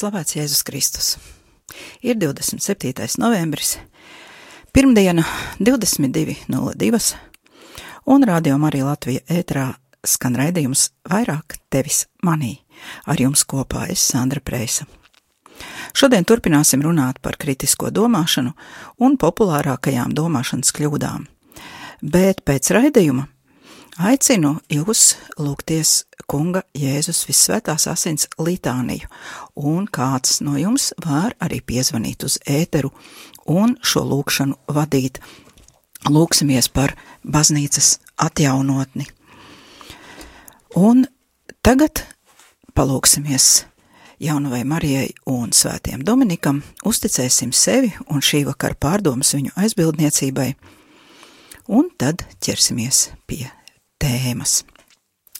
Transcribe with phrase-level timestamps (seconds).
[0.00, 1.08] slavēts Jēzus Kristus.
[2.02, 3.18] Ir 27.
[3.20, 3.76] novembris,
[4.72, 5.24] pirmdiena,
[5.60, 7.00] 22.02.
[8.06, 9.66] un rādījumā arī Latvija ētrā
[10.06, 12.56] skan raidījums vairāk tevis manī.
[13.04, 14.86] Ar jums kopā es Sandra Preisa.
[15.92, 18.54] Šodien turpināsim runāt par kritisko domāšanu
[19.04, 21.26] un populārākajām domāšanas kļūdām.
[22.00, 23.26] Bet pēc raidījuma
[24.00, 29.08] aicinu jūs lūgties Kunga Jēzus Visvētās asins litāniju,
[29.56, 32.92] un kāds no jums var arī piezvanīt uz ēteru
[33.50, 35.20] un šo lūgšanu vadīt.
[36.08, 36.94] Lūksimies par
[37.26, 39.04] baznīcas atjaunotni.
[40.80, 41.04] Un
[41.66, 42.04] tagad
[42.78, 43.50] palūksimies
[44.20, 50.50] Jaunavai Marijai un Svētiem Dominikam, uzticēsim sevi un šī vakara pārdomas viņu aizbildniecībai,
[51.68, 53.48] un tad ķersimies pie
[54.00, 54.60] tēmas.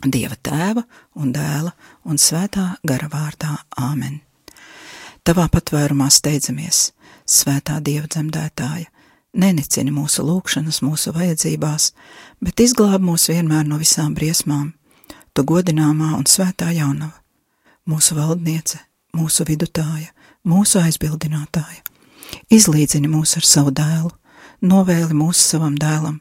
[0.00, 0.84] Dieva tēva
[1.20, 1.72] un dēla
[2.08, 4.20] un svētā gara vārdā Āmen.
[5.24, 6.90] Tavā patvērumā steidzamies,
[7.28, 8.88] svētā Dieva dzemdētāja,
[9.36, 11.90] nenicini mūsu lūgšanas, mūsu vajadzībās,
[12.40, 14.72] bet izglāb mūs vienmēr no visām briesmām,
[15.36, 17.20] tu godināmā un svētā jaunava,
[17.84, 18.80] mūsu valdniece,
[19.16, 20.14] mūsu vidutāja,
[20.48, 21.84] mūsu aizbildinātāja.
[22.50, 24.10] Izlīdzini mūs ar savu dēlu,
[24.64, 26.20] novēli mūsu savam dēlam,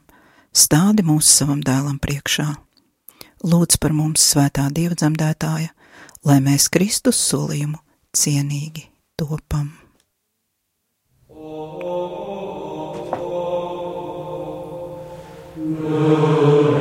[0.54, 2.48] stādi mūsu savam dēlam priekšā.
[3.44, 5.72] Lūdz par mums svētā Dieva dzemdētāja,
[6.28, 7.80] lai mēs Kristus solījumu
[8.16, 8.90] cienīgi
[9.20, 9.72] topam.
[15.60, 16.79] Un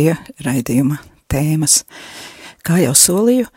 [0.00, 0.96] pie raidījuma
[1.28, 1.82] tēmas.
[2.64, 3.48] Kā jau solīju,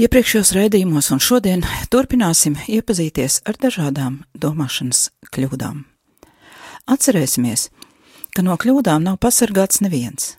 [0.00, 5.86] iepriekšējos raidījumos un šodien turpināsim iepazīties ar dažādām domāšanas kļūdām.
[6.92, 7.70] Atcerēsimies,
[8.36, 10.34] ka no kļūdām nav pasargāts neviens.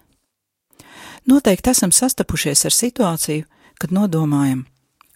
[1.29, 3.47] Noteikti esam sastapušies ar situāciju,
[3.81, 4.67] kad nodomājam,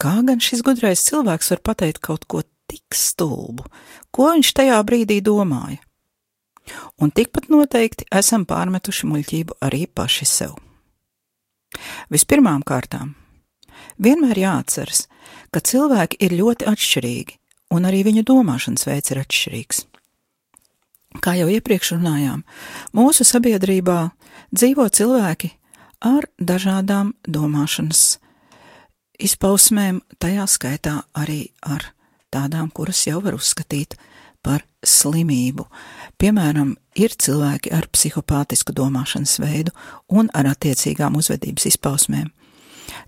[0.01, 3.69] kā gan šis gudrais cilvēks var pateikt kaut ko tik stulbu,
[4.09, 5.84] ko viņš tajā brīdī domāja.
[7.01, 10.55] Un tikpat noteikti esam pārmetuši muļķību arī paši sev.
[12.13, 13.13] Vispirmām kārtām,
[13.99, 15.05] vienmēr jāatceras,
[15.51, 17.37] ka cilvēki ir ļoti atšķirīgi,
[17.75, 19.83] un arī viņu domāšanas veids ir atšķirīgs.
[21.23, 22.43] Kā jau iepriekš runājām,
[22.95, 23.99] mūsu sabiedrībā
[24.51, 25.51] dzīvo cilvēki
[26.03, 28.17] ar dažādām domāšanas
[29.23, 31.91] izpausmēm, tajā skaitā arī ar
[32.35, 34.14] tādām, kuras jau var uzskatīt par
[34.85, 35.65] slimību.
[36.21, 39.73] Piemēram, ir cilvēki ar psihopātisku domāšanas veidu
[40.07, 42.29] un ar attiecīgām uzvedības izpausmēm.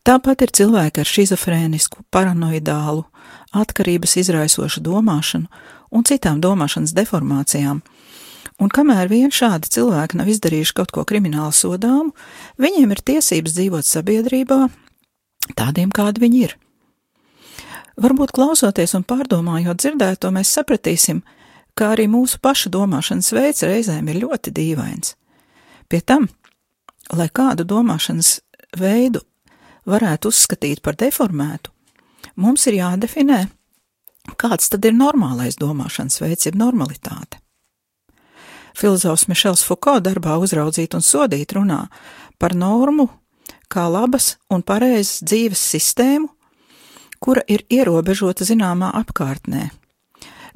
[0.08, 3.06] Tāpat ir cilvēki ar schizofrēnisku, paranoidālu,
[3.56, 5.48] atkarības izraisošu domāšanu
[5.94, 7.82] un citām domāšanas deformācijām.
[8.58, 12.16] Un kamēr vien šādi cilvēki nav izdarījuši kaut ko krimināli sodāmu,
[12.58, 14.64] viņiem ir tiesības dzīvot sabiedrībā
[15.58, 16.58] tādiem, kādi viņi ir.
[17.98, 21.24] Varbūt klausoties un pārdomājot dzirdēto, mēs sapratīsim,
[21.78, 25.16] ka arī mūsu pašu domāšanas veids reizēm ir ļoti dīvains.
[25.90, 26.28] Pie tam,
[27.14, 28.36] lai kādu domāšanas
[28.78, 29.24] veidu
[29.90, 31.74] varētu uzskatīt par deformētu,
[32.38, 33.42] mums ir jādefinē,
[34.38, 37.42] kāds tad ir normālais domāšanas veids, jeb normalitāte.
[38.78, 41.88] Filozofs Mišels Fuko darbā uzraudzīt un sodīt runā
[42.38, 43.08] par normu
[43.74, 46.30] kā labas un pareizas dzīves sistēmu,
[47.24, 49.70] kura ir ierobežota zināmā apkārtnē,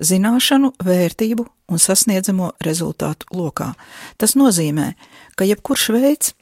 [0.02, 3.72] zināšanu, vērtību un sasniedzamo rezultātu lokā.
[4.18, 4.94] Tas nozīmē,
[5.36, 6.34] ka jebkurš veids,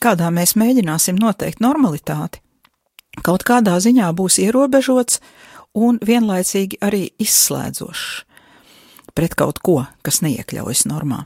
[0.00, 2.42] kādā mēs mēģināsim noteikt normalitāti,
[3.26, 5.20] kaut kādā ziņā būs ierobežots
[5.74, 8.26] un vienlaicīgi arī izslēdzošs
[9.14, 11.24] pret kaut ko, kas neiekļaujas normā.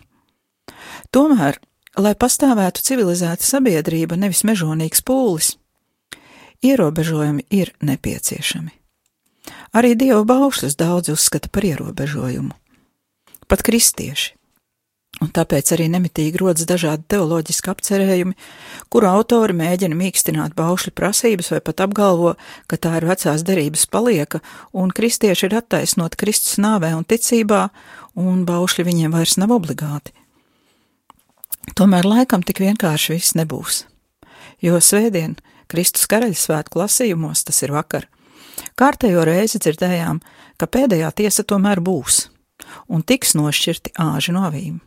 [1.15, 1.59] Tomēr,
[2.01, 5.55] lai pastāvētu civilizēta sabiedrība, nevis mežonīgs pūlis,
[6.65, 8.73] ierobežojumi ir nepieciešami.
[9.77, 12.55] Arī dievu baušļus daudzi uzskata par ierobežojumu.
[13.45, 14.33] Pat kristieši
[15.23, 18.35] un tāpēc arī nemitīgi rodas dažādi teoloģiski apcerējumi,
[18.93, 22.35] kuru autori mēģina mīkstināt baušļu prasības vai pat apgalvo,
[22.71, 27.69] ka tā ir vecās derības palieka, un kristieši ir attaisnoti Kristus nāvē un ticībā,
[28.19, 30.15] un baušļi viņiem vairs nav obligāti.
[31.79, 33.85] Tomēr laikam tik vienkārši viss nebūs,
[34.63, 35.39] jo svētdien
[35.71, 38.09] Kristus karaļsvētku lasījumos, tas ir vakar,
[38.79, 40.21] kārtējo reizi dzirdējām,
[40.61, 42.29] ka pēdējā tiesa tomēr būs,
[42.89, 44.81] un tiks nošķirti āži no avīm.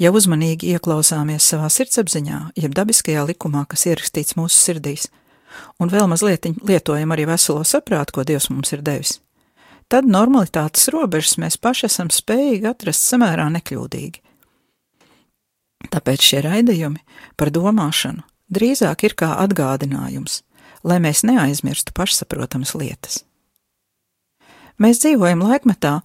[0.00, 5.10] Ja uzmanīgi ieklausāmies savā sirdsapziņā, jeb dabiskajā likumā, kas ierakstīts mūsu sirdīs,
[5.78, 9.18] un vēl mazliet lietojam arī veselo saprātu, ko Dievs mums ir devis,
[9.92, 14.24] tad normalitātes robežas mēs paši esam spējīgi atrast samērā nekļūdīgi.
[15.90, 17.00] Tāpēc šie raidījumi
[17.40, 20.42] par domāšanu drīzāk ir kā atgādinājums,
[20.82, 23.22] lai mēs neaizmirstu pašsaprotamas lietas.
[24.80, 26.00] Mēs dzīvojam laikmetā,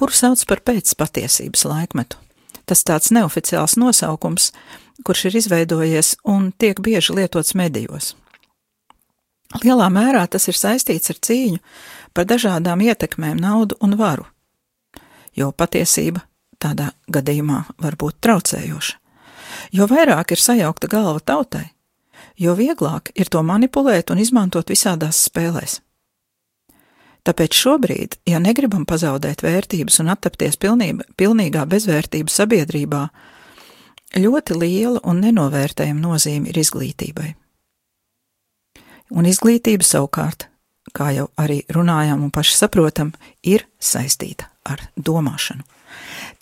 [0.00, 2.18] kuru sauc par pēcpatiesības laikmetu.
[2.64, 4.50] Tas tāds neoficiāls nosaukums,
[5.04, 8.14] kurš ir izveidojies un tiek bieži lietots medijos.
[9.62, 11.60] Lielā mērā tas ir saistīts ar cīņu
[12.16, 14.24] par dažādām ietekmēm, naudu un varu,
[15.36, 16.24] jo patiesība
[16.58, 18.96] tādā gadījumā var būt traucējoša.
[19.76, 21.68] Jo vairāk ir sajaukta galva tautai,
[22.38, 25.80] jo vieglāk ir to manipulēt un izmantot visādās spēlēs.
[27.24, 33.06] Tāpēc šobrīd, ja negribam pazaudēt vērtības un attapties pilnība, pilnīgā bezvērtību sabiedrībā,
[34.20, 37.30] ļoti liela un nenovērtējama nozīme ir izglītībai.
[39.16, 40.50] Un izglītība savukārt,
[40.92, 45.64] kā jau arī runājām un paši saprotam, ir saistīta ar domāšanu.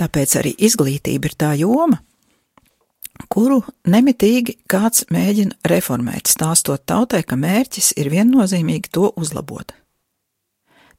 [0.00, 2.00] Tāpēc arī izglītība ir tā joma,
[3.30, 9.74] kuru nemitīgi kāds mēģina reformēt, stāstot tautai, ka mērķis ir viennozīmīgi to uzlabot.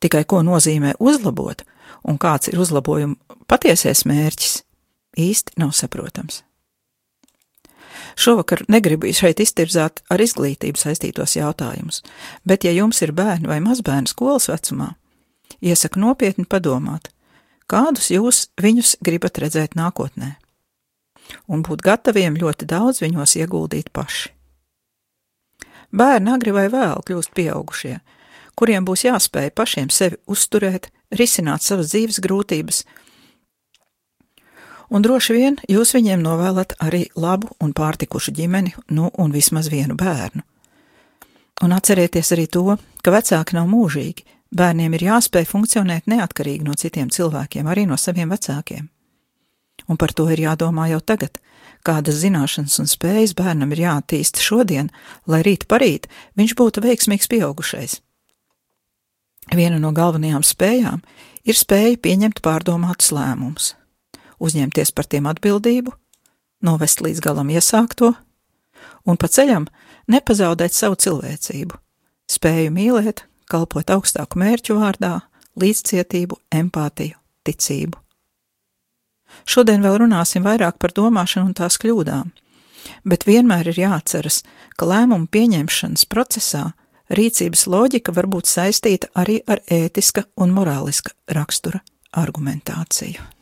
[0.03, 1.63] Tikai ko nozīmē uzlabot
[2.03, 4.57] un kāds ir uzlabojuma patiesais mērķis,
[5.19, 6.43] īsti nav saprotams.
[8.19, 12.03] Šovakar negribu šeit iztirzāt ar izglītību saistītos jautājumus,
[12.45, 14.91] bet, ja jums ir bērni vai mazbērni skolas vecumā,
[15.63, 17.09] iesaku nopietni padomāt,
[17.65, 20.35] kādus jūs viņus gribat redzēt nākotnē,
[21.47, 24.31] un būt gataviem ļoti daudz viņos ieguldīt paši.
[25.93, 27.99] Bērni agri vai vēl kļūst pieaugušie,
[28.57, 32.83] kuriem būs jāspēj pašiem sevi uzturēt, risināt savas dzīves grūtības.
[34.93, 39.95] Un droši vien jūs viņiem novēlat arī labu un pārtikušu ģimeni, nu un vismaz vienu
[39.98, 40.41] bērnu.
[41.63, 47.13] Un atcerieties arī to, ka vecāki nav mūžīgi, bērniem ir jāspēj funkcionēt neatkarīgi no citiem
[47.13, 48.89] cilvēkiem, arī no saviem vecākiem.
[49.91, 51.39] Un par to ir jādomā jau tagad,
[51.83, 54.89] kādas zināšanas un spējas bērnam ir jāattīst šodien,
[55.27, 56.07] lai rīt parīt
[56.39, 57.99] viņš būtu veiksmīgs pieaugušais.
[59.51, 61.01] Viena no galvenajām spējām
[61.43, 63.73] ir spēja pieņemt pārdomātus lēmumus,
[64.39, 65.91] uzņemties par tiem atbildību,
[66.63, 68.13] novest līdz galam iesākto
[69.03, 69.67] un pa ceļam
[70.11, 71.75] nepazaudēt savu cilvēcību,
[72.31, 75.17] spēju mīlēt, kalpot augstāku mērķu vārdā,
[75.59, 78.02] līdzcietību, empātiju, ticību.
[79.45, 82.31] Šodien vēl runāsim vairāk par domāšanu un tās kļūdām,
[83.07, 84.41] bet vienmēr ir jāatceras,
[84.77, 86.71] ka lēmumu pieņemšanas procesā
[87.13, 91.83] rīcības loģika var būt saistīta arī ar ētiska un morāliska rakstura
[92.23, 93.32] argumentāciju.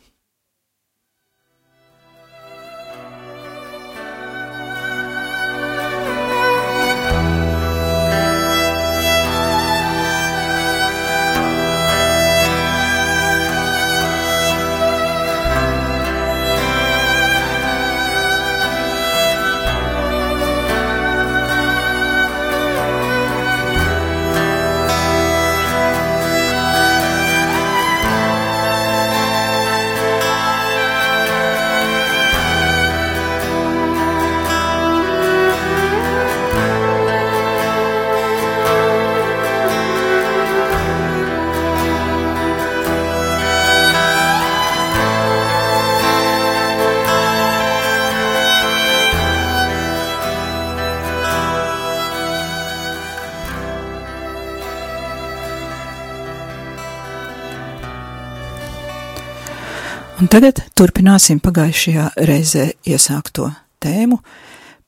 [60.31, 63.49] Tagad turpināsim pagājušajā reizē iesākto
[63.83, 64.21] tēmu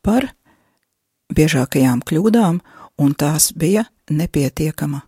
[0.05, 0.29] par
[1.35, 2.61] biežākajām kļūdām,
[3.03, 5.01] un tās bija nepietiekama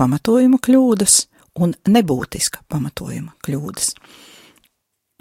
[0.00, 1.16] pamatojuma kļūdas
[1.60, 3.90] un nebūtiska pamatojuma kļūdas.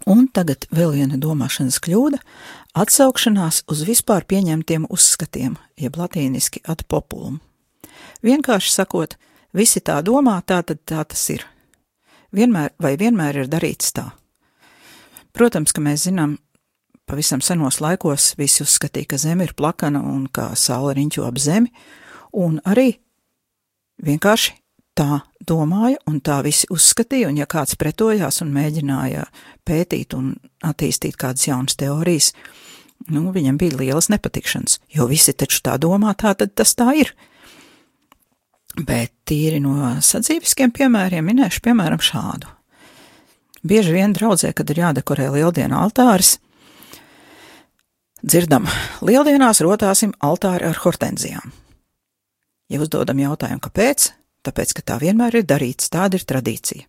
[0.08, 2.22] Un tagad vēl viena domāšanas kļūda-
[2.84, 7.42] atsaukšanās uz vispār pieņemtiem uzskatiem, jeb latīniski ad populum.
[8.24, 9.18] Vienkārši sakot,
[9.54, 11.46] visi tā domā, tā tad tā tas ir.
[12.34, 14.21] Vienmēr vai vienmēr ir darīts tā.
[15.36, 16.38] Protams, ka mēs zinām,
[17.08, 21.72] pavisam senos laikos visi uzskatīja, ka zeme ir plakana un ka saule riņķo ap zemi,
[22.38, 22.94] un arī
[24.04, 24.58] vienkārši
[24.98, 29.26] tā domāja, un tā visi uzskatīja, un ja kāds pretojās un mēģināja
[29.68, 30.34] pētīt un
[30.68, 32.32] attīstīt kādas jaunas teorijas,
[33.10, 37.14] nu, viņam bija lielas nepatikšanas, jo visi taču tā domā, tā tad tas tā ir.
[38.78, 42.61] Bet tīri no sadzīviskiem piemēriem minēšu piemēram šādu.
[43.62, 46.40] Bieži vien draudzē, kad ir jādekorē lieldienu altāris,
[48.22, 48.66] dzirdam,
[49.06, 51.54] lieldienās rotāsim altāri ar hortenzijām.
[52.72, 54.12] Ja uzdodam jautājumu, kāpēc,
[54.48, 56.88] tāpēc, ka tā vienmēr ir darīts, tāda ir tradīcija.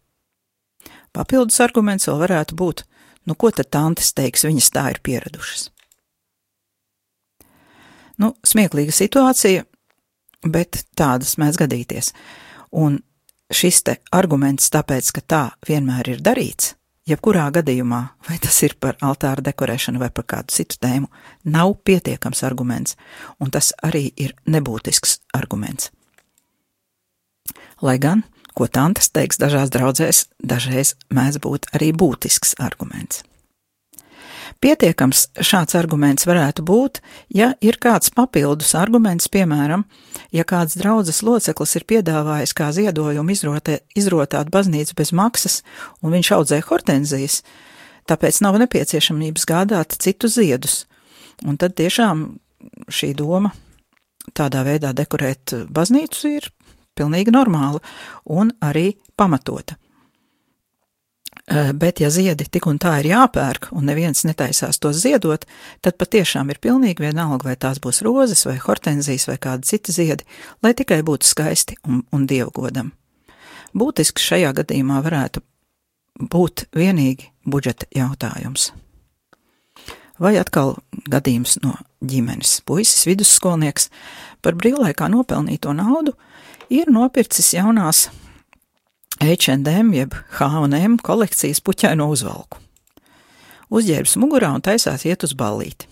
[1.12, 2.84] Papildus arguments vēl varētu būt,
[3.28, 5.68] nu ko tad tantes teiks, viņas tā ir pieradušas.
[8.22, 9.64] Nu, smieklīga situācija,
[10.46, 12.12] bet tādas mēdz gadīties.
[12.72, 13.00] Un
[13.52, 16.74] šis te arguments, tāpēc, ka tā vienmēr ir darīts,
[17.08, 21.10] jebkurā gadījumā, vai tas ir par altāra dekorēšanu vai par kādu citu tēmu,
[21.44, 22.96] nav pietiekams arguments,
[23.40, 25.90] un tas arī ir nebūtisks arguments.
[27.82, 28.22] Lai gan,
[28.54, 33.24] ko tantes teiks dažās draudzēs, dažreiz mēdz būt arī būtisks arguments.
[34.60, 37.00] Pietiekams šāds arguments varētu būt,
[37.34, 39.84] ja ir kāds papildus arguments, piemēram,
[40.34, 45.60] ja kāds draudzes loceklis ir piedāvājis kā ziedojumu izrotē, izrotāt baznīcu bez maksas,
[46.02, 47.40] un viņš audzē hortenzijas,
[48.10, 50.84] tāpēc nav nepieciešamības gādāt citu ziedus.
[51.46, 52.26] Un tad tiešām
[52.92, 53.54] šī doma
[54.36, 56.50] tādā veidā dekorēt baznīcu ir
[56.98, 57.80] pilnīgi normāla
[58.30, 59.78] un arī pamatota.
[61.52, 65.42] Eh, bet, ja ziedi tik un tā ir jāpērk, un neviens netaisās tos ziedot,
[65.84, 70.24] tad patiešām ir pilnīgi vienalga, vai tās būs rozes, vai hortenzijas, vai kādi citi ziedi,
[70.64, 72.94] lai tikai būtu skaisti un, un dievgodam.
[73.76, 75.42] Būtiski šajā gadījumā varētu
[76.32, 78.70] būt vienīgi budžeta jautājums.
[80.16, 82.62] Vai atkal gadījums no ģimenes.
[82.64, 83.90] Puisis vidusskolnieks
[84.40, 86.16] par brīvlaikā nopelnīto naudu
[86.72, 88.06] ir nopircis jaunās
[89.22, 92.58] H&M jeb H&M kolekcijas puķaino uzvalku.
[93.70, 95.86] Uzģērbs mugurā un taisās iet uz ballīti.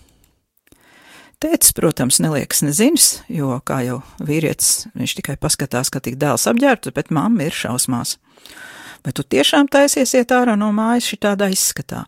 [1.39, 6.91] Tētis, protams, neliekas nezinis, jo, kā jau vīrietis, viņš tikai paskatās, ka tik dēls apģērbts,
[6.91, 8.17] bet mamma ir šausmās.
[9.07, 12.03] Vai tu tiešām taisies iet ārā no mājas šitādā izskatā?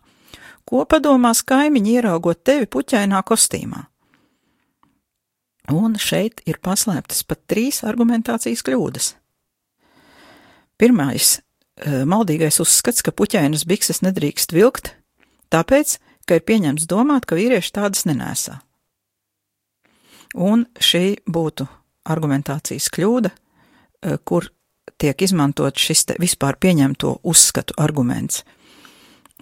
[0.68, 3.86] Ko padomās kaimiņi ieraugot tevi puķainā kostīmā?
[5.72, 9.14] Un šeit ir paslēptas pat trīs argumentācijas kļūdas.
[10.78, 11.38] Pirmais
[11.76, 14.94] eh,- maldīgais uzskats, ka puķainas bikses nedrīkst vilkt,
[15.50, 18.60] tāpēc, ka ir pieņemts domāt, ka vīrieši tādas nenēsā.
[20.34, 21.68] Un šī būtu
[22.10, 24.50] argumentācijas kļūda, eh, kur
[24.98, 28.42] tiek izmantot šis vispār pieņemto uzskatu arguments,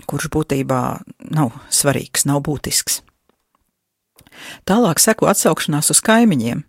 [0.07, 0.83] kurš būtībā
[1.31, 3.01] nav svarīgs, nav būtisks.
[4.67, 6.65] Tālāk seko atsaukšanās uz kaimiņiem,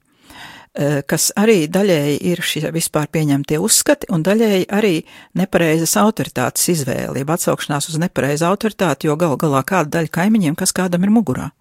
[0.74, 4.94] kas arī daļēji ir šie vispār pieņemtie uzskati, un daļēji arī
[5.38, 10.74] nepareizas autoritātes izvēle, jeb atsaukšanās uz nepareizu autoritāti, jo gal galā kāda daļa kaimiņiem, kas
[10.74, 11.52] kādam ir mugurā.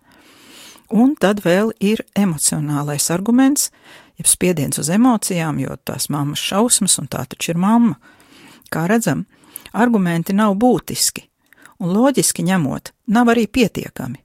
[0.93, 3.71] Un tad vēl ir emocionālais arguments,
[4.21, 7.97] jeb spiediens uz emocijām, jo tās mammas šausmas, un tā taču ir mamma.
[8.73, 9.27] Kā redzam,
[9.73, 11.25] argumenti nav būtiski,
[11.81, 14.21] un loģiski ņemot, nav arī pietiekami.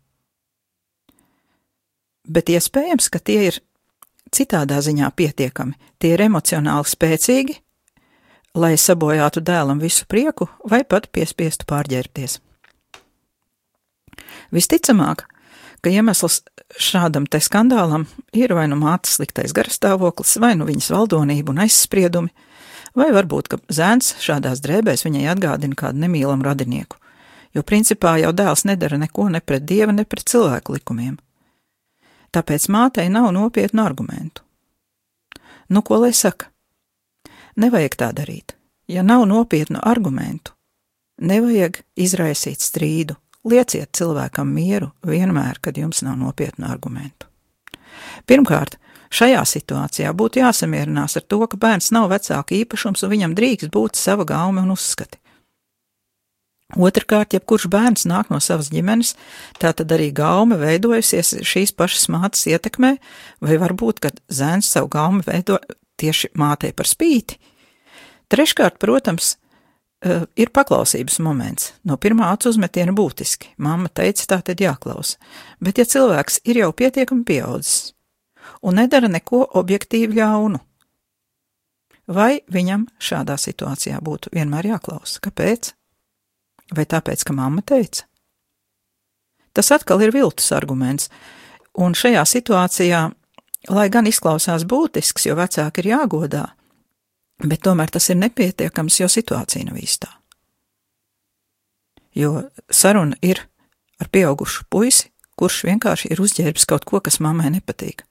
[2.27, 3.62] Bet iespējams, ka tie ir
[4.34, 5.77] citādā ziņā pietiekami.
[6.00, 7.55] Tie ir emocionāli spēcīgi,
[8.57, 12.39] lai sabojātu dēlam visu prieku vai pat piespiestu pārģērbties.
[14.53, 15.25] Visticamāk,
[15.81, 16.41] ka iemesls
[16.81, 22.34] šādam te skandālam ir vai nu mātes sliktais garastāvoklis, vai nu viņas valdonība un aizspriedumi,
[22.98, 26.98] vai varbūt, ka zēns šādās drēbēs viņai atgādina kādu nemīlamu radinieku,
[27.53, 31.17] jo principā jau dēls nedara neko ne pret dieva, ne pret cilvēku likumiem
[32.36, 34.43] tāpēc mātei nav nopietnu argumentu.
[35.69, 36.51] Nu, ko lai saka?
[37.57, 38.55] Nevajag tā darīt.
[38.88, 40.53] Ja nav nopietnu argumentu,
[41.19, 43.17] nevajag izraisīt strīdu.
[43.48, 47.27] Lieciet cilvēkam mieru vienmēr, kad jums nav nopietnu argumentu.
[48.27, 48.77] Pirmkārt,
[49.12, 54.00] šajā situācijā būtu jāsamierinās ar to, ka bērns nav vecāka īpašums un viņam drīkst būt
[54.00, 55.19] sava gauma un uzskati.
[56.75, 59.13] Otrakārt, jebkurš bērns nāk no savas ģimenes,
[59.55, 62.97] tā tad arī gaume veidojusies šīs pašas mātes ietekmē,
[63.39, 65.62] vai varbūt, kad zēns savu gaumu veido
[65.95, 67.39] tieši mātei par spīti.
[68.27, 69.38] Treškārt, protams,
[70.03, 71.71] eh, ir paklausības moments.
[71.86, 73.55] No pirmā acu uzmetiena būtiski.
[73.57, 75.15] Māma teica, tā tad jāklausa.
[75.62, 77.93] Bet ja cilvēks ir jau pietiekami pieaudzis
[78.62, 80.59] un nedara neko objektīvi ļaunu,
[82.07, 85.19] vai viņam šādā situācijā būtu vienmēr jāklausa?
[85.19, 85.74] Kāpēc?
[86.75, 88.05] Vai tāpēc, ka mamma teica?
[89.55, 91.09] Tas atkal ir viltus arguments,
[91.77, 93.01] un šajā situācijā,
[93.74, 96.43] lai gan izklausās būtisks, jo vecāki ir jāgodā,
[97.43, 100.12] bet tomēr tas ir nepietiekams, jo situācija nav īstā.
[102.17, 103.43] Jo saruna ir
[104.01, 108.03] ar pieaugušu puisi, kurš vienkārši ir uzģērbis kaut ko, kas mammai nepatīk.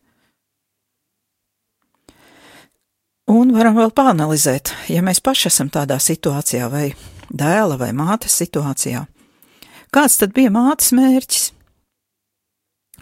[3.26, 6.92] Un varam vēl pāanalizēt, ja mēs paši esam tādā situācijā vai
[7.26, 9.00] dēla vai mātes situācijā.
[9.90, 11.48] Kāds tad bija mātes mērķis?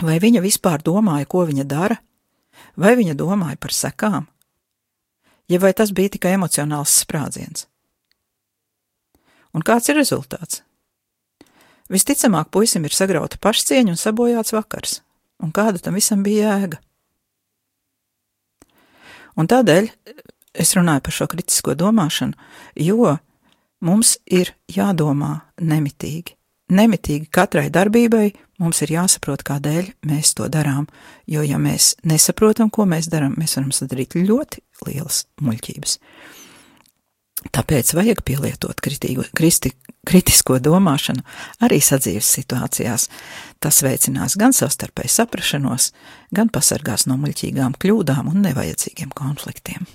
[0.00, 1.98] Vai viņa vispār domāja, ko viņa dara,
[2.80, 4.24] vai viņa domāja par sekām,
[5.52, 7.68] ja vai tas bija tikai emocionāls sprādziens?
[9.52, 10.62] Un kāds ir rezultāts?
[11.92, 15.02] Visticamāk, puisim ir sagrauta pašcieņa un sabojāts vakars,
[15.44, 16.80] un kāda tam visam bija jēga?
[19.40, 19.90] Un tādēļ
[20.54, 22.36] es runāju par šo kritisko domāšanu,
[22.78, 23.16] jo
[23.84, 26.38] Mums ir jādomā nemitīgi.
[26.72, 28.30] Nemitīgi katrai darbībai
[28.62, 30.86] mums ir jāsaprot, kādēļ mēs to darām,
[31.28, 35.98] jo, ja mēs nesaprotam, ko mēs darām, mēs varam sadarīt ļoti lielas muļķības.
[37.52, 39.74] Tāpēc vajag pielietot kritīgo, kristi,
[40.06, 41.24] kritisko domāšanu
[41.64, 43.08] arī sadzīves situācijās.
[43.60, 45.90] Tas veicinās gan savstarpēju saprašanos,
[46.34, 49.86] gan pasargās no muļķīgām kļūdām un nevajadzīgiem konfliktiem.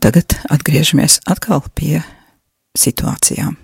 [0.00, 2.00] Tagad atgriežamies atkal pie
[2.78, 3.56] situācijām.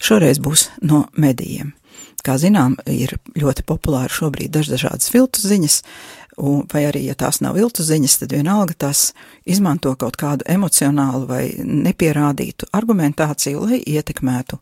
[0.00, 1.74] Šoreiz būs no medijiem.
[2.24, 5.76] Kā zinām, ir ļoti populāri šobrīd dažādas viltus ziņas,
[6.72, 9.10] vai arī, ja tās nav viltus ziņas, tad vienalga tās
[9.48, 14.60] izmanto kaut kādu emocionālu vai nepierādītu argumentāciju, lai ietekmētu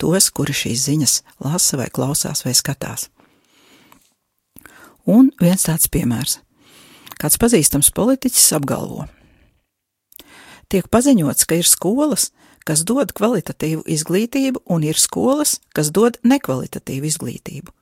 [0.00, 3.08] tos, kuri šīs ziņas lasa vai klausās vai skatās.
[5.08, 6.38] Un viens tāds piemērs.
[7.18, 9.08] Kāds pazīstams politiķis apgalvo,
[10.72, 12.30] tiek paziņots, ka ir skolas,
[12.68, 17.72] kas dod kvalitatīvu izglītību, un ir skolas, kas dod nekvalitatīvu izglītību.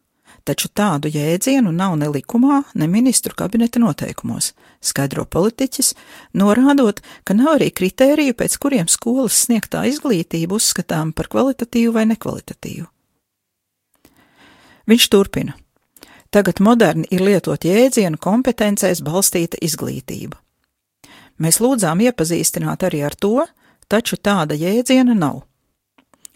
[0.47, 5.95] Taču tādu jēdzienu nav ne likumā, ne ministru kabineta noteikumos, skaidro politiķis,
[6.39, 12.87] norādot, ka nav arī kritēriju, pēc kuriem skolas sniegtā izglītība uzskatām par kvalitatīvu vai nekvalitatīvu.
[14.87, 15.59] Viņš turpina.
[16.31, 20.39] Tagad moderni ir lietot jēdzienu kompetencēs balstīta izglītība.
[21.43, 23.45] Mēs lūdzām iepazīstināt arī ar to,
[23.89, 25.43] taču tāda jēdziena nav.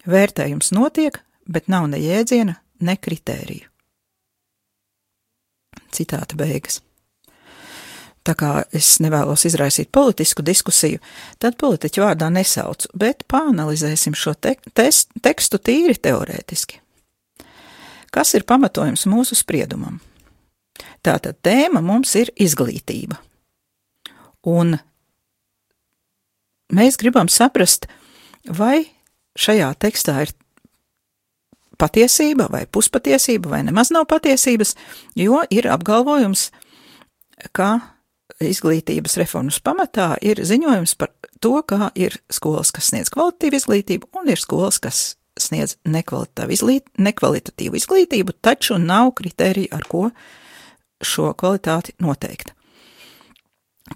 [0.05, 3.67] Vērtējums notiek, bet nav ne jēdziena, ne kritēriju.
[5.91, 6.79] Citāta beigas.
[8.21, 11.01] Tā kā es nevēlos izraisīt politisku diskusiju,
[11.41, 16.77] tad politiķu vārdā nesaucu, bet pāanalizēsim šo te tes tekstu tīri teorētiski.
[18.13, 19.97] Kas ir pamatojums mūsu spriedumam?
[21.01, 23.17] Tātad tēma mums ir izglītība.
[24.51, 24.75] Un
[26.71, 27.87] mēs gribam saprast,
[28.47, 28.85] vai
[29.39, 30.33] šajā tekstā ir
[31.81, 34.75] patiesība vai puspatiesība, vai nemaz nav patiesības,
[35.17, 36.49] jo ir apgalvojums,
[37.57, 37.79] ka
[38.41, 44.29] izglītības reformas pamatā ir ziņojums par to, kā ir skolas, kas sniedz kvalitatīvu izglītību, un
[44.31, 45.01] ir skolas, kas
[45.39, 46.53] sniedz izglītību,
[47.01, 50.09] nekvalitatīvu izglītību taču nav kritērija, ar ko
[51.01, 52.53] šo kvalitāti noteikt.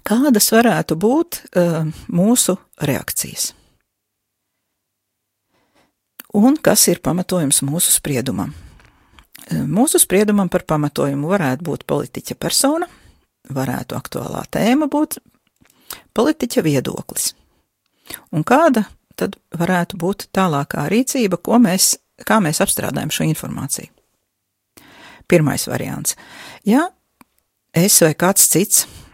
[0.04, 3.52] Kādas varētu būt uh, mūsu reakcijas?
[6.36, 8.52] Un kas ir pamatojums mūsu spriedumam?
[9.50, 12.88] Uh, mūsu spriedumam par pamatojumu varētu būt politiķa persona,
[13.48, 15.18] varētu aktuālā tēma būt
[16.16, 17.32] politiķa viedoklis.
[18.34, 18.84] Un kāda
[19.16, 23.90] tad varētu būt tālākā rīcība, ko mēs, kā mēs apstrādājam šo informāciju?
[25.26, 26.14] Pirmais variants.
[26.68, 26.86] Ja
[27.74, 29.05] es vai kāds cits eh,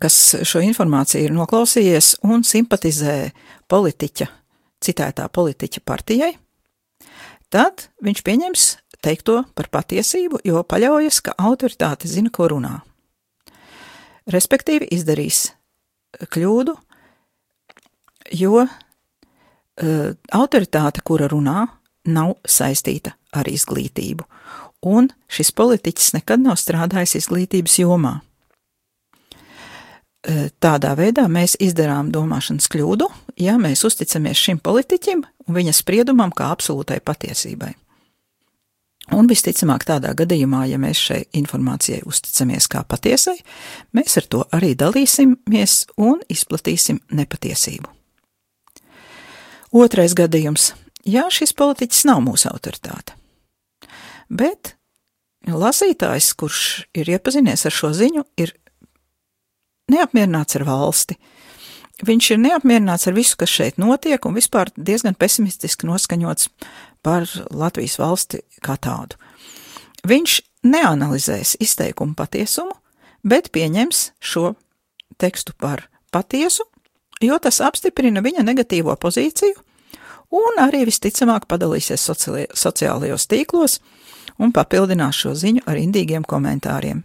[0.00, 0.16] kas
[0.48, 3.16] šo informāciju ir noklausījies un simpatizē
[3.68, 4.28] politiķa,
[4.84, 6.32] citētā politiķa partijai,
[7.52, 8.66] tad viņš pieņems
[9.04, 12.78] teikto par patiesību, jo paļaujas, ka autoritāte zina, ko runā.
[14.32, 15.50] Respektīvi izdarīs
[16.32, 16.74] kļūdu,
[18.34, 18.70] jo uh,
[20.34, 21.66] autoritāte, kura runā,
[22.06, 24.24] nav saistīta ar izglītību,
[24.86, 28.16] un šis politiķis nekad nav strādājis izglītības jomā.
[30.26, 33.06] Uh, tādā veidā mēs izdarām domāšanas kļūdu,
[33.38, 37.74] ja mēs uzticamies šim politiķim un viņa spriedumam kā absolūtai patiesībai.
[39.14, 43.36] Un visticamāk, tādā gadījumā, ja mēs šai informācijai uzticamies kā patiesai,
[43.94, 47.86] mēs ar to arī dalīsimies un izplatīsim nepatiesību.
[49.78, 50.72] Otrais gadījums-
[51.14, 53.14] jā, šis politiķis nav mūsu autoritāte.
[54.28, 54.74] Bet
[55.46, 58.54] lasītājs, kurš ir iepazinies ar šo ziņu, ir
[59.92, 61.16] neapmierināts ar valsti.
[62.06, 66.50] Viņš ir neapmierināts ar visu, kas šeit notiek, un vispār diezgan pesimistiski noskaņots
[67.06, 69.16] par Latvijas valsti kā tādu.
[70.06, 72.74] Viņš neanalizēs izteikumu patiesumu,
[73.24, 74.52] bet pieņems šo
[75.16, 76.66] tekstu par patiesu,
[77.24, 79.56] jo tas apstiprina viņa negatīvo pozīciju
[80.36, 82.04] un arī visticamāk padalīsies
[82.52, 83.80] sociālajos tīklos
[84.42, 87.04] un papildinās šo ziņu ar indīgiem komentāriem.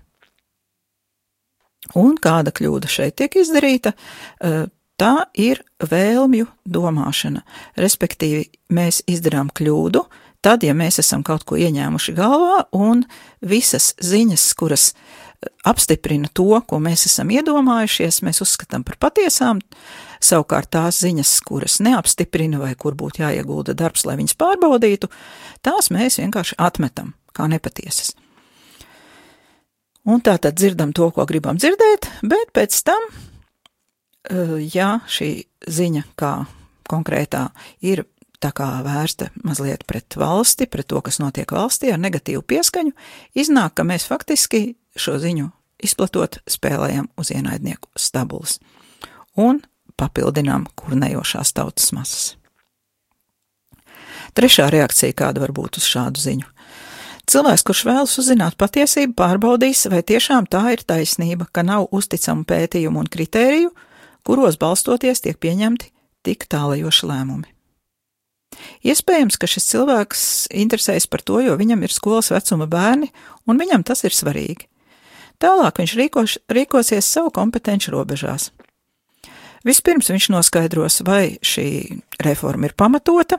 [1.97, 3.93] Un kāda kļūda šeit tiek izdarīta,
[4.39, 4.67] eh,
[5.01, 7.41] Tā ir vēlmju domāšana.
[7.81, 10.03] Respektīvi, mēs izdarām kļūdu,
[10.45, 13.01] tad, ja mēs esam kaut ko ieņēmuši galvā, un
[13.41, 19.63] visas ziņas, kuras eh, apstiprina to, ko mēs esam iedomājušies, mēs uzskatām par patiesām.
[20.21, 25.09] Savukārt tās ziņas, kuras neapstiprina vai kur būtu jāiegulda darbs, lai viņas pārbaudītu,
[25.65, 28.13] tās mēs vienkārši atmetam kā nepatiesas.
[30.09, 33.11] Un tā tad dzirdam to, ko gribam dzirdēt, bet pēc tam
[34.29, 35.31] Eh, ja šī
[35.65, 36.43] ziņa, kā
[36.89, 37.47] konkrētā,
[37.81, 38.03] ir
[38.41, 42.93] tā kā vērsta mazliet pret valsti, pret to, kas notiek valstī ar negatīvu pieskaņu,
[43.37, 45.49] iznāk, ka mēs faktiski šo ziņu
[45.81, 48.59] izplatot spēlējam uz ienaidnieku stabulas
[49.37, 49.63] un
[49.97, 52.35] papildinām kurnējošās tautas masas.
[54.37, 56.45] Trešā reakcija, kāda var būt uz šādu ziņu.
[57.29, 63.03] Cilvēks, kurš vēlas uzzināt patiesību, pārbaudīs, vai tiešām tā ir taisnība, ka nav uzticamu pētījumu
[63.03, 63.71] un kritēriju,
[64.25, 65.91] kuros balstoties tiek pieņemti
[66.25, 67.49] tik tālajoši lēmumi.
[68.85, 70.23] Iespējams, ka šis cilvēks
[70.63, 73.11] interesējas par to, jo viņam ir skolas vecuma bērni,
[73.47, 74.67] un viņam tas ir svarīgi.
[75.41, 78.51] Tālāk viņš rīkoš, rīkosies savu kompetenci robežās.
[79.65, 83.37] Vispirms viņš noskaidros, vai šī reforma ir pamatota,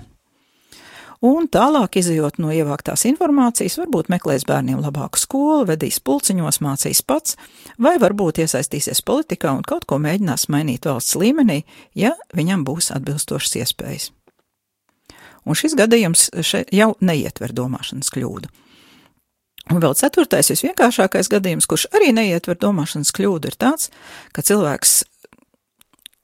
[1.22, 7.36] un tālāk izējot no ievāktās informācijas, varbūt meklēs bērniem labāku skolu, vedīs pulciņos, mācīs pats,
[7.78, 11.62] vai varbūt iesaistīsies politikā un kaut ko mēģinās mainīt valsts līmenī,
[11.94, 14.10] ja viņam būs atbilstošas iespējas.
[15.42, 16.28] Un šis gadījums
[16.70, 18.50] jau neietver domāšanas kļūdu.
[19.70, 23.92] Un vēl ceturtais, visvienkāršākais gadījums, kurš arī neietver domāšanas kļūdu, ir tāds,
[24.34, 25.02] ka cilvēks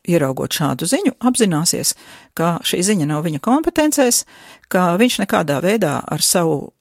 [0.09, 1.95] ieraugot šādu ziņu, apzināsies,
[2.39, 4.25] ka šī ziņa nav viņa kompetencēs,
[4.73, 6.73] ka viņš nekādā veidā ar savu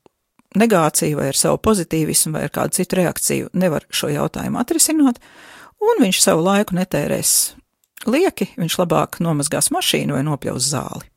[0.58, 5.20] negāciju vai ar savu pozitīvismu vai ar kādu citu reakciju nevar šo jautājumu atrisināt,
[5.84, 7.34] un viņš savu laiku netērēs
[8.08, 11.08] lieki, viņš labāk nomazgās mašīnu vai nopļaus zāli.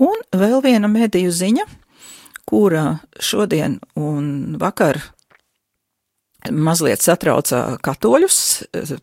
[0.00, 1.66] Un vēl viena mediju ziņa,
[2.48, 2.84] kura
[3.20, 5.02] šodien un vakar
[6.48, 8.38] mazliet satrauca katoļus.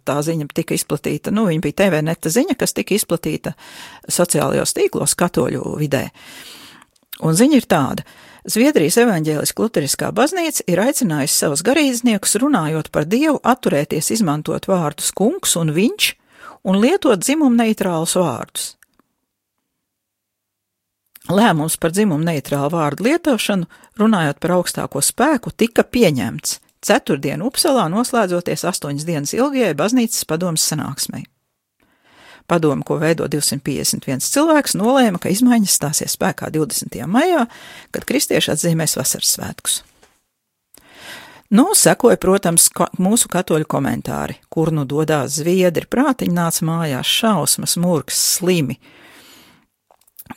[0.08, 3.54] Tā ziņa tika izplatīta, nu, viņa bija TV neta ziņa, kas tika izplatīta
[4.10, 6.08] sociālajos tīklos katoļu vidē.
[7.26, 8.06] Un ziņa ir tāda.
[8.48, 15.58] Zviedrijas evaņģēliskā luteriskā baznīca ir aicinājusi savus garīdzniekus, runājot par Dievu, atturēties izmantot vārdus kungs
[15.60, 16.14] un viņš
[16.68, 18.70] un lietot dzimumu neitrālus vārdus.
[21.28, 23.68] Lēmums par dzimumu neitrālu vārdu lietošanu,
[24.00, 31.26] runājot par augstāko spēku, tika pieņemts Ceturtdien Upsalā noslēdzoties astoņas dienas ilgajai baznīcas padomas sanāksmei.
[32.48, 36.96] Padomu, ko veido 251 cilvēks, nolēma, ka izmaiņas stāsies spēkā 20.
[37.12, 37.44] maijā,
[37.92, 39.82] kad kristieši atzīmēs vasaras svētkus.
[41.52, 47.76] Nu, sekoja, protams, ka mūsu katoļu komentāri, kur nu dodās zviedri, prātiņi nāca mājās šausmas,
[47.84, 48.80] murgs, slimi,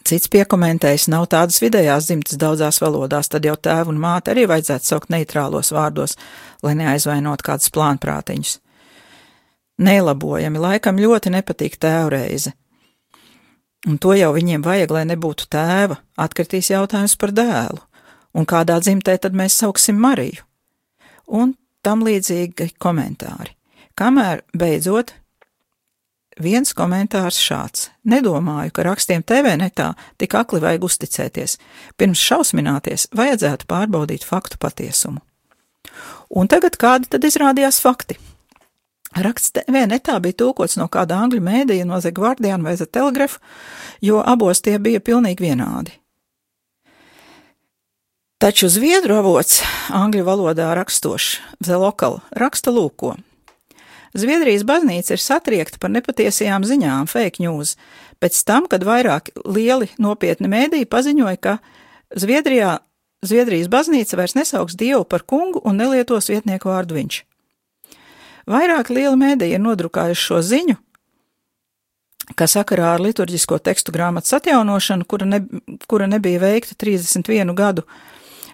[0.06, 4.86] Cits piekomentējis, nav tādas vidējās dzimtas daudzās valodās, tad jau tēvu un māti arī vajadzētu
[4.86, 6.16] saukt neitrālos vārdos,
[6.62, 8.56] lai neaizvainot kādus plānprātiņus.
[9.80, 12.52] Nelabojami, laikam ļoti nepatīk tēvreize.
[13.88, 17.80] Un to jau viņiem vajag, lai nebūtu tēva, atkritīs jautājums par dēlu,
[18.36, 20.44] un kādā dzimtē tad mēs sauksim Mariju.
[21.30, 23.54] Un tam līdzīgi komentāri.
[23.96, 25.14] Kamēr beidzot
[26.38, 31.58] viens komentārs šāds: Nedomāju, ka rakstiem TV netā tik akli vajag uzticēties.
[31.96, 35.24] Pirms šausmināties, vajadzētu pārbaudīt faktu patiesumu.
[36.30, 38.18] Un tagad kādi tad izrādījās fakti?
[39.10, 43.40] Raksts TV netā bija tulkots no kāda angļu mēdīja, no The Guardian vai The Telegraph,
[44.00, 45.96] jo abos tie bija pilnīgi vienādi.
[48.40, 49.58] Taču zviedru avots
[49.92, 53.18] angļu valodā rakstošs, The Local, raksta lūko.
[54.16, 57.76] Zviedrijas baznīca ir satriekta par nepatiesajām ziņām, fake news,
[58.18, 61.58] pēc tam, kad vairāk lieli nopietni mēdīji paziņoja, ka
[62.18, 62.80] Zviedrijā,
[63.22, 67.22] Zviedrijas baznīca vairs nesauks Dievu par kungu un nelietos vietnieku vārdu viņš.
[68.50, 70.76] Vairāk liela mēdīja ir nodrukājuši šo ziņu,
[72.34, 75.44] ka sakarā ar liturģisko tekstu grāmatas atjaunošanu, kura, ne,
[75.86, 77.86] kura nebija veikta 31 gadu,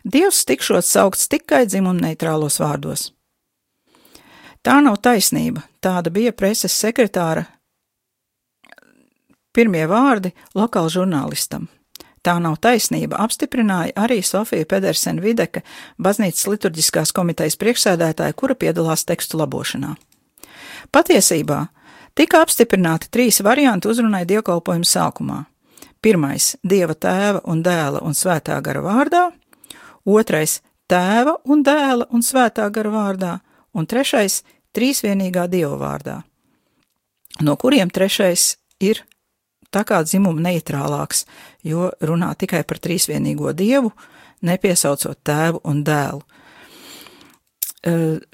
[0.06, 3.08] Dievs tikšot saukts tikai dzimuma neitrālos vārdos.
[4.66, 7.44] Tā nav taisnība, tāda bija preses sekretāra
[9.54, 11.68] pirmie vārdi lokāla žurnālistam.
[12.26, 15.62] Tā nav taisnība, apstiprināja arī Sofija Pedersena Videka,
[16.02, 19.92] baznīcas liturģiskās komitejas priekšsēdētāja, kura piedalās tekstu labošanā.
[20.90, 21.60] Patiesībā
[22.18, 25.44] tika apstiprināti trīs varianti uzrunai dievkalpojuma sākumā.
[26.02, 29.30] Pirmais- Dieva tēva un dēla un svētā gara vārdā,
[30.04, 33.40] otrais- tēva un dēla un svētā gara vārdā,
[33.72, 34.42] un trešais-
[34.76, 36.20] trīsvienīgā dieva vārdā,
[37.40, 39.02] no kuriem trešais ir
[39.72, 41.24] tā kā dzimuma neitrālāks,
[41.66, 43.92] jo runā tikai par trīsvienīgo dievu,
[44.46, 46.22] nepiesaucot tēvu un dēlu.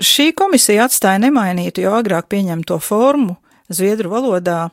[0.01, 3.37] Šī komisija atstāja nemainītu jau agrāk pieņemto formu
[3.69, 4.71] zviedru valodā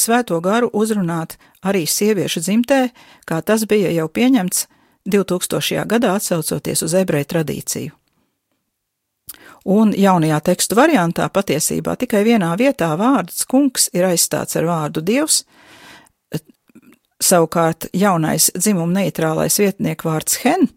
[0.00, 2.88] svēto garu uzrunāt arī sieviešu dzimtē,
[3.28, 4.66] kā tas bija jau pieņemts
[5.06, 5.84] 2000.
[5.86, 7.92] gadā atsaucoties uz ebreju tradīciju.
[9.64, 15.44] Un jaunajā tekstu variantā patiesībā tikai vienā vietā vārds kungs ir aizstāts ar vārdu dievs,
[17.24, 20.68] savukārt jaunais dzimuma neitrālais vietnieku vārds hen,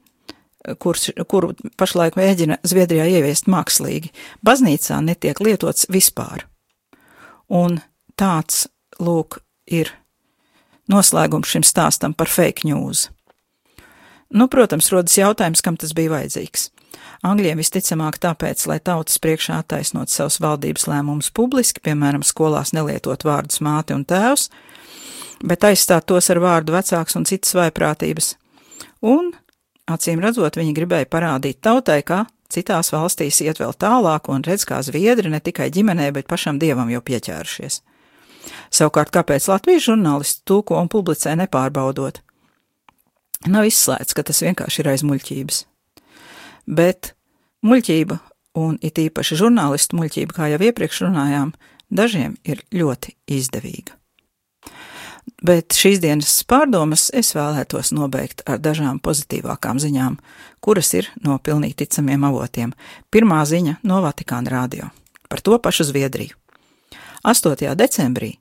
[0.80, 4.14] kurš, kuru pašlaik mēģina Zviedrijā ieviest mākslīgi,
[4.46, 6.46] baznīcā netiek lietots vispār.
[7.48, 7.82] Un
[8.20, 8.68] tāds,
[9.00, 9.92] lūk, ir
[10.92, 13.10] noslēgums šim stāstam par fake news.
[14.32, 16.70] Nu, protams, rodas jautājums, kam tas bija vajadzīgs.
[17.26, 23.62] Angļiem visticamāk tāpēc, lai tautas priekšā attaisnot savus valdības lēmumus publiski, piemēram, skolās nelietot vārdus
[23.66, 24.50] māte un tēvs,
[25.44, 28.36] bet aizstāt tos ar vārdu vecāks un citas vaiprātības.
[29.06, 29.32] Un,
[29.90, 34.82] acīm redzot, viņi gribēja parādīt tautai, ka citās valstīs iet vēl tālāk un redz, kā
[34.86, 37.82] zviedri ne tikai ģimenē, bet pašam dievam jau pieķērušies.
[38.72, 42.22] Savukārt, kāpēc Latvijas žurnālisti tūko un publicē nepārbaudot?
[43.48, 45.66] Nav izslēgts, ka tas vienkārši ir aiz muļķības.
[46.68, 47.14] Bet
[47.66, 48.20] muļķība,
[48.60, 51.54] un it īpaši žurnālistu muļķība, kā jau iepriekš runājām,
[51.90, 53.96] dažiem ir ļoti izdevīga.
[55.44, 60.16] Bet šīs dienas pārdomas es vēlētos nobeigt ar dažām pozitīvākām ziņām,
[60.64, 62.74] kuras ir no pilnīgi ticamiem avotiem.
[63.14, 64.90] Pirmā ziņa no Vatikāna rādio
[65.28, 66.36] par to pašu Zviedriju.
[67.24, 67.76] 8.
[67.76, 68.38] decembrī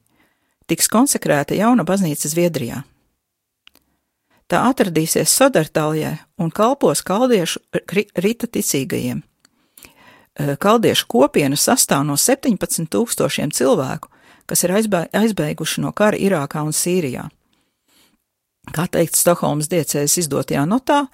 [0.71, 2.83] tiks konsekrēta jauna baznīca Zviedrijā,
[4.47, 7.65] Tā atradīsies Sodartaljē un kalpos kaldiešu
[8.23, 9.25] rita ticīgajiem.
[10.63, 14.11] Kaldiešu kopiena sastāv no 17 tūkstošiem cilvēku,
[14.47, 17.25] kas ir aizbēguši no kara Irākā un Sīrijā.
[18.75, 21.07] Kā teikt Stokholmas diecēs izdotajā notā,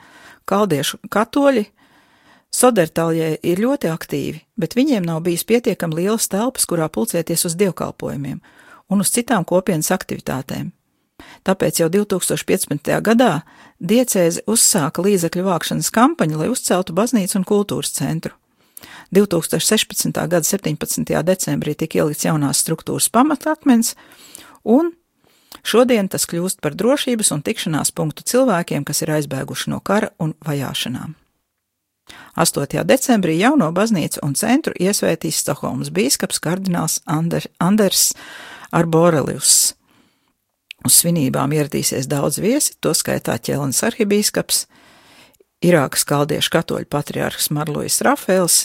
[0.48, 1.64] kaldiešu katoļi
[2.52, 8.42] Sodertaljē ir ļoti aktīvi, bet viņiem nav bijis pietiekami lielas telpas, kurā pulcēties uz dievkalpojumiem
[8.92, 10.68] un uz citām kopienas aktivitātēm.
[11.46, 12.92] Tāpēc jau 2015.
[13.02, 13.32] gadā
[13.82, 18.36] diecēze uzsāka līdzekļu vākšanas kampaņu, lai uzceltu baznīcu un kultūras centru.
[19.14, 20.12] 2016.
[20.14, 21.12] gada 17.
[21.22, 23.94] decembrī tika ielikts jaunās struktūras pamatakmens,
[24.64, 24.92] un
[25.62, 30.34] šodien tas kļūst par drošības un tikšanās punktu cilvēkiem, kas ir aizbēguši no kara un
[30.46, 31.18] vajāšanām.
[32.36, 32.84] 8.
[32.88, 38.12] decembrī jauno baznīcu un centru iesvētīs Stokholmas bīskaps kardināls Ander, Anders
[38.72, 39.74] Arborelius.
[40.82, 44.66] Uz svinībām ieradīsies daudz viesi, to skaitā ķelnes arhibīskaps,
[45.62, 48.56] Irākas kaldiešu katoļu patriārhs Marlojas Rafēls,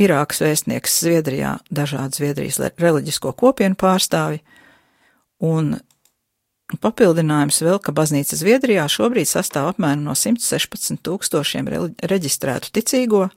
[0.00, 4.40] Irākas vēstnieks Zviedrijā, dažādu Zviedrijas reliģisko kopienu pārstāvi,
[5.44, 5.76] un
[6.80, 11.68] papildinājums vēl, ka baznīca Zviedrijā šobrīd sastāv apmēram no 116 tūkstošiem
[12.08, 13.28] reģistrētu ticīgo,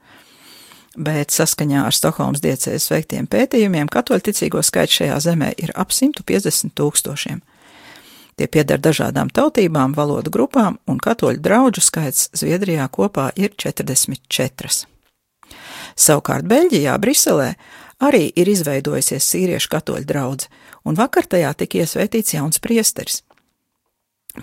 [0.97, 6.73] bet saskaņā ar Stokholmas diecējas veiktiem pētījumiem katoļu ticīgo skaits šajā zemē ir ap 150
[6.77, 7.43] tūkstošiem.
[8.37, 14.85] Tie pieder dažādām tautībām, valodu grupām, un katoļu draugu skaits Zviedrijā kopā ir 44.
[15.97, 17.55] Savukārt Beļģijā, Briselē,
[17.97, 20.51] arī ir izveidojusies sīriešu katoļu draudze,
[20.85, 23.23] un vakar tajā tika iesvētīts jauns priesteris.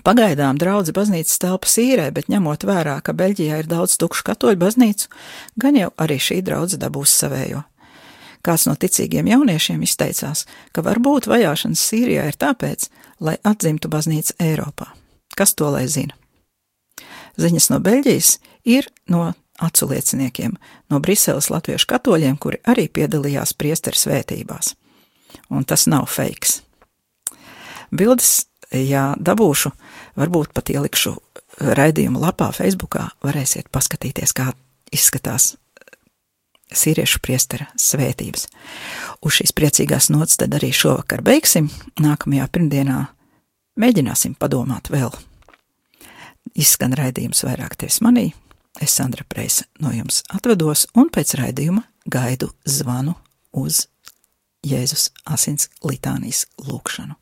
[0.03, 5.07] Pagaidām draudz baznīcas telpa sīrē, bet ņemot vērā, ka Beļģijā ir daudz tukšu katoļu baznīcu,
[5.55, 7.63] gan jau arī šī draudze dabūs savējo.
[8.45, 10.43] Kāds no ticīgiem jauniešiem izteicās,
[10.75, 14.91] ka varbūt vajāšanas Sīrijā ir tāpēc, lai atzimtu baznīca Eiropā.
[15.35, 16.15] Kas to lai zina?
[17.39, 18.37] Ziņas no Beļģijas
[18.71, 20.55] ir no acu lieciniekiem,
[20.91, 24.73] no Briseles latviešu katoļiem, kuri arī piedalījās priesteru svētībās.
[25.51, 26.61] Un tas nav feiks.
[27.95, 29.71] Bildes, ja dabūšu,
[30.19, 31.15] varbūt pat ielikšu
[31.59, 34.51] raidījumu lapā Facebookā, varēsiet paskatīties, kā
[34.95, 35.53] izskatās
[36.73, 38.47] sīriešu priestera svētības.
[39.21, 41.69] Uz šīs priecīgās nots tad arī šovakar beigsim.
[42.01, 42.99] Nākamajā pirmdienā
[43.81, 45.11] mēģināsim padomāt vēl.
[46.55, 48.31] Izskan raidījums vairāk tevis manī.
[48.81, 53.15] Es Sandra Preisa no jums atvedos un pēc raidījuma gaidu zvanu
[53.55, 53.85] uz
[54.65, 57.15] Jēzus asins litānijas lūkšanu.